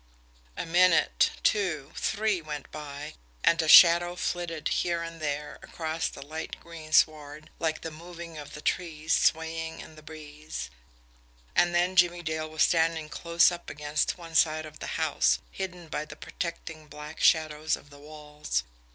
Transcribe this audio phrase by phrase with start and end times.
[0.57, 3.13] A minute, two, three went by
[3.43, 8.35] and a shadow flitted here and there across the light green sward, like the moving
[8.35, 10.71] of the trees swaying in the breeze
[11.55, 15.87] and then Jimmie Dale was standing close up against one side of the house, hidden
[15.87, 18.63] by the protecting black shadows of the walls.